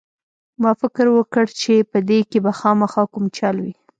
ما 0.61 0.71
فکر 0.81 1.05
وکړ 1.17 1.45
چې 1.61 1.73
په 1.91 1.97
دې 2.09 2.19
کښې 2.29 2.39
به 2.45 2.51
خامخا 2.59 3.03
کوم 3.13 3.25
چل 3.37 3.55
وي. 3.63 3.73